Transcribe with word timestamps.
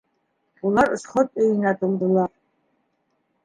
Улар 0.69 0.93
сход 1.03 1.39
өйөнә 1.43 1.75
тулдылар. 1.85 2.35